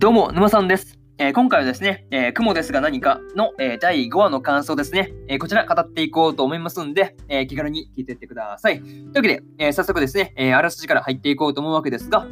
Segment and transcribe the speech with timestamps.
[0.00, 0.98] どうも、沼さんです。
[1.18, 8.80] えー、今回はですね、えー、雲ですが何かの、えー、第5話の感想ですね、えこちら語っていこうと思いますんで、え気軽に聞いていってください。
[8.80, 12.26] というわけで、え早速ですね、えあらすじから入っていこうと思うわけですが、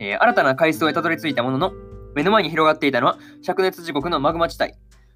[0.00, 1.72] え新たな階層へたどり着いたものの、
[2.16, 4.72] 目の前に広がっていたのは灼熱時刻のマグマ地帯。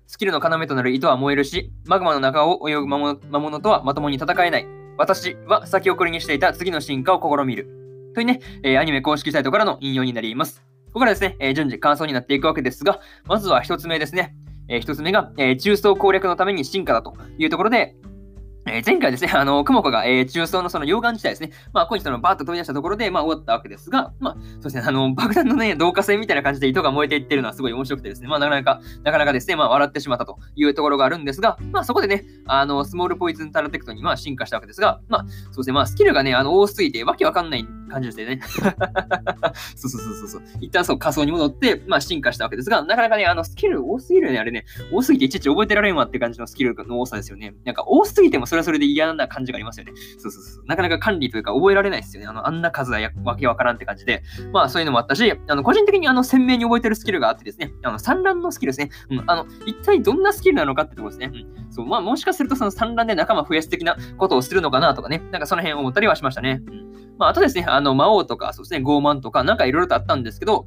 [0.07, 4.69] スキルの要となる糸は燃えるし、マグマの中を泳ぐ魔物とはまともに戦えない。
[4.97, 8.13] 私は先送りにしていた次の進化を試みる。
[8.15, 10.76] というね、えアニメ公式サイトからの引用になります。
[10.97, 14.35] ここからですね、えー、順次感想になっていくわけですが、まずは一つ目ですね。
[14.67, 17.95] えー、つ目が、え、中層攻略のために進化だというところで、
[18.67, 38.41] え、前回ですね、あの、雲子が、えー、中層のその溶岩地帯ですね、まあ、ここにそのバーッと飛び出したところで、まあ、終わったわけですが、まあ、そうですね、あの、爆弾のね、導火線みたいな感じで糸が燃えていってるのはすごい面白くてですね、まあ、なかなか、なかなかですね、まあ、笑ってしまったというところがあるんですが、まあ、そこでね、あの、スモールポイズンタラテクトに、まあ、進化したわけですが、まあ、そうですね、まあ、スキルがね、あの、多すぎて、わけわかんない感じですね。
[39.77, 40.43] そうそうそうそう。
[40.61, 44.65] 一旦そう、仮想に戻って、まあ、進化したわけですが、なかなかね、あの、スキル多すぎるよね、あれね。
[44.93, 47.55] 多すぎていちいち覚えてられんわって感じのスキルの多さですよね。
[47.65, 49.93] なんか、多すぎてもそれはそれで嫌な感じがありますよね。
[50.19, 50.65] そうそうそう。
[50.67, 52.29] なかなか管理というか覚えられないですよね。
[52.29, 54.23] あの、あんな数はわけわからんって感じで。
[54.53, 58.91] まあそういうのもあったし、あの、個人的にあの、鮮明に覚えてるスキルがあってですね、あの、産卵のスキルですね。
[59.11, 61.31] うん、あの、一体どんなスキルなのかってとこですね。
[61.33, 61.73] うん。
[61.73, 65.23] そう、まあもしかするとその産卵で仲間増やす的なことをするのかなとかね。
[65.31, 66.63] なんかその辺思ったりはしましたね。
[66.67, 66.87] うん。
[67.19, 70.67] まああとですね、あの、魔王とか、そうですね、傲慢とか、なんかいろいろとあったんですけど、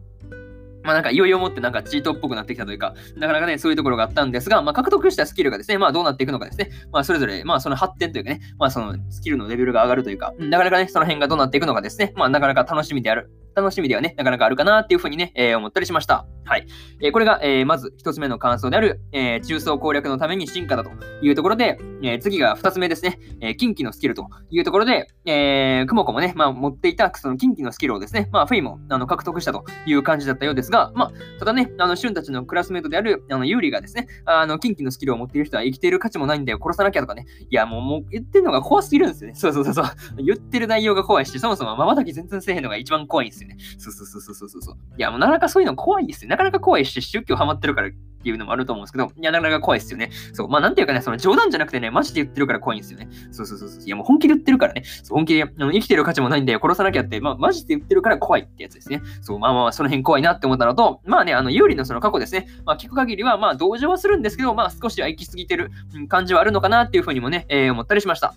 [0.83, 16.25] まあなんかいよいよもってなんかチートっぽくなってきたというか、なかなかね、そういうところがあったんですが、まあ獲得したスキルがですね、まあどうなっていくのかですね、まあそれぞれ、まあその発展というかね、まあそのスキルのレベルが上がるというか、なかなかね、その辺がどうなっていくのかですね、まあなかなか楽しみである、楽しみではね、なかなかあるかなっていうふうにね、えー、思ったりしました。
[16.45, 16.65] はい。
[17.01, 20.91] えー、これが、えー、まず一つ目の感想である、え中層攻略のために進化だと
[21.21, 39.35] いうところで、え次が二つ目ですね、え近畿のスキルというところで、えー、クモコもね、まあ持っていたその近畿のスキルをですね、まあフェイもあの獲得したという感じだったようですが、まあ、ただね、あの、シュンたちのクラスメートである、あの、ユーリがですね、あの、近畿のスキルを持っている人は生きている価値もないんだよ、殺さなきゃとかね、いや、もう、もう言ってるのが怖すぎるんですよね。
[39.35, 39.85] そうそうそうそう。
[40.23, 43.57] 言ってる内容が怖いし、そもそも瞬き全然せえへんのが一番怖いんですよね。
[43.77, 44.75] そうそうそうそうそうそう。
[44.97, 46.29] いや、もうなかなかそういうの怖いですよ。
[46.29, 47.91] なかなか怖いし、宗教ハマってるからっ
[48.21, 50.11] ていうのもあると思うんですけど、いや、なかなか怖いですよね。
[50.33, 53.07] そう、まあ、なんていうかね、その冗談じゃなくてね、マジで言ってるから怖いんですよね。
[53.31, 53.83] そうそうそうそう。
[53.83, 59.01] いや、もう本気で言ってるからね、そう本気であの生きてる価値もないんだよ、殺さなきゃって、まあ、マジで言ってるから怖いってやつですね。
[59.21, 65.71] そう、まあまあ、その辺怖いなって思ったのと、まあね、あの、有利のその過去ですね、まあ、聞く限りは、まあ、同情はするんですけど、まあ、少しは行き過ぎてる
[66.07, 68.35] 感じはあるのかなっていうふうにもね、えー、思ったりしました。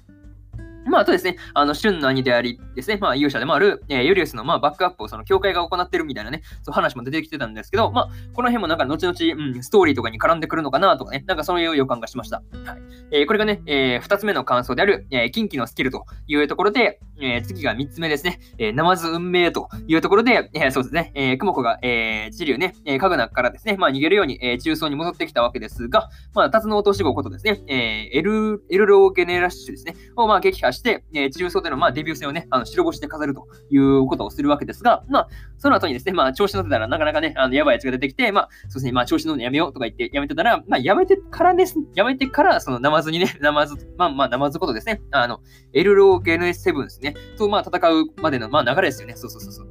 [0.86, 3.42] まあ、あとですね、あの、旬の兄でありですね、まあ、勇者で。
[3.44, 12.36] もある、えー、ユリウスの、まあ、バックアップをその教会が行ってるみたいなね、そう話も出てきてたんですけど、まあ、この辺もなんか後々、うん、ストーリーとかに絡んでくるのかなとかね、なんかそういう予感がしました。
[12.36, 12.80] はい。
[13.10, 35.28] えー、これがね、えー、二つ目の感想である、えー、近畿のスキルというところで、えー、次が三つ目ですね、えー、ナマズ運命というところで、えー、そうですね、えー、クモコが、えー、地流ね、えー、カグナからですね、まあ、逃げるように、えー、中層に戻ってきたわけですが、まあ、タツノオトシゴことですね、えー、エル、エルローゲネラッシュですね、を、まあ、撃破して、えー、重曹での、まあ、デビュー戦をね、あの白星で飾るということをするわけですが、まあ、
[35.58, 45.40] その後にですね、まあ、調子乗ってたらなかなかね、あの、やばいやつが出てきて、まあ、そうですね、まあ、調子乗るのやめようとか言ってやめてたら、まあ、やめてからです、やめてから、その、ナマズにね、 ナマズ、まあ、まあ、ナマズことですね、あの、
[45.72, 49.14] エルローゲネ7ですね、と、まあ、戦うまでの、まあ、流れですよね。
[49.16, 49.68] そうそうそうそう。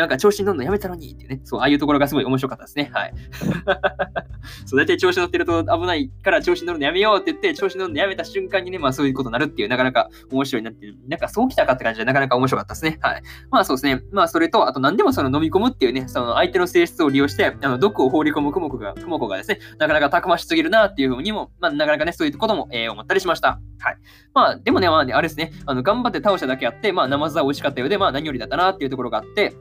[0.00, 2.90] なんか調子に乗るのやめたのにってね、そう、ああいうところがすごい面白かったですね。
[2.92, 3.12] はい。
[4.64, 12.98] そう、大体調子乗ってると危ないから調子に乗るのやめようって言って、調子に乗るのやめた瞬間にね、まあそういうことになるっていう、なかなか面白いなっていう、なんかそうきたかって感じでなかなか面白かったですね。
[13.02, 13.22] はい。
[13.50, 14.02] まあそうですね。
[14.12, 23.60] まあそれと、あと何でもその飲み込むっていうね、その相手の性質を利用して、あの毒を放り込むクモコが、クモコがですね、なかなかたくましすぎるなっていうふうにも、まあなかなかね、そういうことも、えー、思ったりしました。
[23.78, 23.96] はい。
[24.34, 29.54] まあでもね、まあね、あれですね、あの頑張って倒しただけあって、まあナマズは美味しかったようで、まあ何よりだったなっていうところがあって、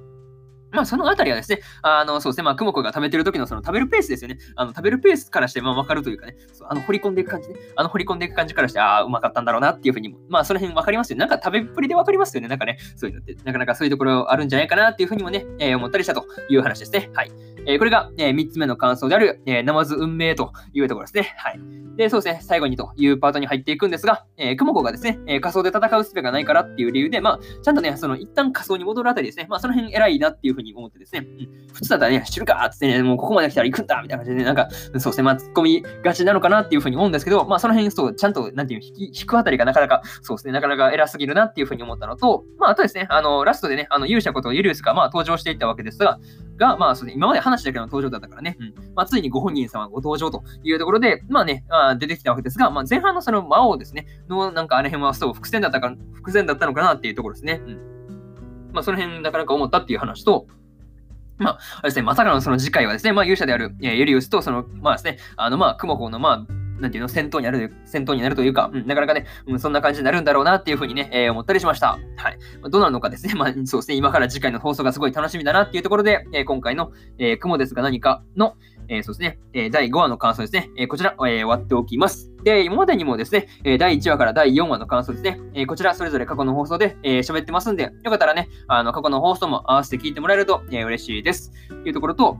[0.71, 4.37] まあ、そのあたりはですね、あの、そうですね、まあ、クモコが食べてる時のその食べるペースですよね。
[4.55, 7.55] あの、食べるペースからして、まあ、わかるというかね、そうあの、掘り込んでいく感じね。
[7.75, 11.19] あの、掘り込んでいく感じからして、ああ、うまかったんだろうなっていうふうにも、まあ、その辺わかりますよね。
[11.21, 12.47] なんか食べっぷりでわかりますよね。
[12.47, 17.09] なんかね、そういうのって、なかなかそういうところあるんじゃないかなっていうふうにもね、えー、思ったりしたという話ですね。
[17.13, 17.31] はい。
[17.69, 21.35] え、これが、え、3つ目の感想である、え、ナマズ運命というところですね。
[21.37, 21.59] はい。
[21.97, 46.17] で、そうですね、最後にというパートに入っていくんですが、えー、クモコがですね、え、仮想で戦う術がないからっていう理由で、まあ、ちゃんとね、その一旦仮想に戻るあたりですね、まあ、その辺偉いなっていうふうに思ってですね、うん、普通だったらね、知るかっつってね、もうここまで来たら行くんだみたいな感じでね、なんか、そうですね、まあ、突っ込みがちなのかなっていうふうに思うんですけど、まあ、その辺、そう、ちゃんと、なんていう、引、引くあたりがなかなか、そうですね、なかなか偉すぎるなっていうふうに思ったのと、まあ、あとですね、あの、ラストでね、あの、勇者ことユリウスが、まあ、登場していったわけですが、
[46.59, 48.73] が、まあ、そ今まで話だけの登場だったからね、うん。
[48.93, 57.61] まあ、ついにご本人様ご登場というところで、まあね、あ出てきたわけですが、まあ、前半のその魔王ですね、の、なんかあの辺はそう、伏線だったか、伏線だったのかなっていうところですね。
[57.65, 58.69] うん。
[58.73, 60.47] まあ、その辺なかなか思ったっていう話と、
[61.37, 71.99] まあ、ですね、まさかのその次回はですね、まあ、勇者である、えー、ユリウスと、その、まあですね、あの、まあ、クモコの、まあ、なんていうの、戦闘になる、戦闘になるというか、うん、なかなかね、うん、そんな感じになるんだろうなっていうふうにね、えー、思ったりしました。
[72.15, 72.37] はい。
[72.61, 78.55] まあ、どうなるのかですね、 まあ、そうですね、今から次回の放送がすごい楽しみだなっていうところで、えー、今回の、えー、雲ですが何かの、
[78.89, 82.31] えー、そうですね、えー、第5話の感想ですね、えー、こちら、えー、終わっておきます。
[82.43, 91.51] で、今までにもですね、えー、第1話から第4話の感想ですね、えー、こちらそれぞれ過去の放送で喋、えー、ってますんで、よかったらね、あの、過去の放送も合わせて聞いてもらえると、えー、嬉しいです。
[91.69, 92.37] というところと、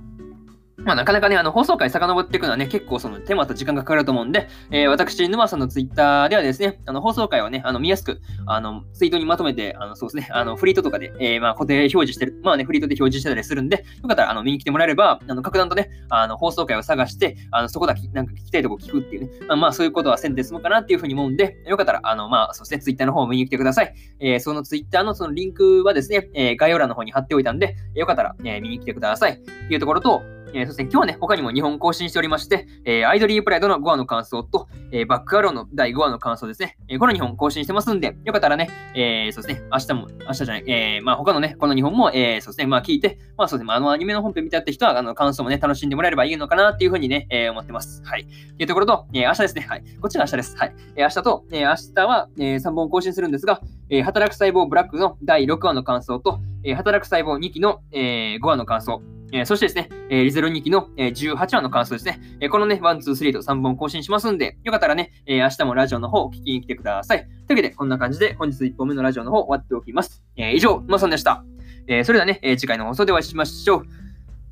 [0.86, 23.94] まあ、なかなかね、あの、放送回遡っていくのはね、結構その手間と時間がかかると思うんで、えー、私、沼さんのツイッターではですね、あの、放送回をね、あの、見やすく、あの、ツイートにまとめて、あの、そうですね、あの、フリートとかで、えー、まあ、固定表示してる、まあね、フリートで表示してたりするんで、よかったら、あの、見に来てもらえれば、あの、格段とね、あの、放送回を探して、あの、そこだけ、なんか聞きたいとこ聞くっていうね、まあ、まあ、そういうことはせんで済むかなっていうふうに思うんで、よかったら、あの、まあ、そうですね、ツイッターの方を見に来てください。
[24.20, 29.34] えー、そのツイッターのそのリンクはですね、えー、概要欄の方に貼っておいたんで、よかったら、えー、見に来てください。
[29.34, 30.22] っていうところと、
[30.54, 36.78] えー、そして今日はね、他にも2本更新しておりまして、えー、アイドリープライドの5話の感想と、えー、バックアローの第5話の感想ですね。
[36.88, 48.02] えー、この2本更新してますんで、よかったらね、えー、そうですね、明日も、明日じゃない、えー、まあ他のね、この2本も、えー、そうですね、まあ聞いて、まあそうですね、あ、あのアニメの本編見たって人は、あの感想もね、楽しんでもらえればいいのかなっていうふうにね、えー、思ってます。
[48.06, 48.26] はい。
[48.26, 49.84] というところと、えー、明日ですね、はい。
[50.02, 50.58] こっちが明日です。
[50.58, 50.74] はい。
[50.96, 62.20] えー、明日と、えー、明日は、えー、3本更新するんですが、えー、働く細胞ブラックの第6話の感想と、えー、働く細胞2期の、えー、5話の感想、えー、そしてですね、えー、リゼロ2期の、えー、18話の感想ですね。
[62.40, 67.20] えー、このね、1、2、3と3本更新しますんで、よかったらね、えー、明日もラジオの方を聞きに来てください。
[67.20, 70.24] というわけで、こんな感じで本日1本目のラジオの方終わっておきます。
[70.36, 71.44] えー、以上、まさんでした。
[71.88, 73.86] えー、それではね、えー、次回の放送でお会いしましょう。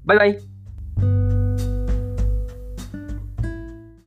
[0.06, 0.57] バイバイ。